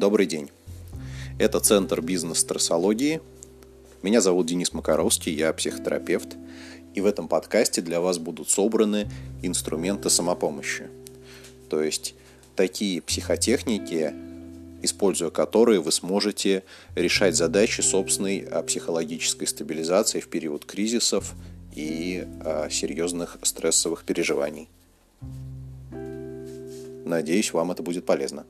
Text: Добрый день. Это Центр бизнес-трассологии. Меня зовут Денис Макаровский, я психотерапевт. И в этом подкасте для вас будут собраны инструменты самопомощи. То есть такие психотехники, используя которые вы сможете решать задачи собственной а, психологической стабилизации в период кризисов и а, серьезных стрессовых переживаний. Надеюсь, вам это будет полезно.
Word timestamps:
Добрый 0.00 0.24
день. 0.24 0.48
Это 1.38 1.60
Центр 1.60 2.00
бизнес-трассологии. 2.00 3.20
Меня 4.00 4.22
зовут 4.22 4.46
Денис 4.46 4.72
Макаровский, 4.72 5.34
я 5.34 5.52
психотерапевт. 5.52 6.38
И 6.94 7.02
в 7.02 7.06
этом 7.06 7.28
подкасте 7.28 7.82
для 7.82 8.00
вас 8.00 8.16
будут 8.16 8.48
собраны 8.48 9.10
инструменты 9.42 10.08
самопомощи. 10.08 10.88
То 11.68 11.82
есть 11.82 12.14
такие 12.56 13.02
психотехники, 13.02 14.14
используя 14.80 15.28
которые 15.28 15.80
вы 15.80 15.92
сможете 15.92 16.64
решать 16.94 17.36
задачи 17.36 17.82
собственной 17.82 18.38
а, 18.38 18.62
психологической 18.62 19.46
стабилизации 19.46 20.20
в 20.20 20.28
период 20.28 20.64
кризисов 20.64 21.34
и 21.76 22.26
а, 22.42 22.70
серьезных 22.70 23.36
стрессовых 23.42 24.04
переживаний. 24.04 24.70
Надеюсь, 27.04 27.52
вам 27.52 27.70
это 27.70 27.82
будет 27.82 28.06
полезно. 28.06 28.46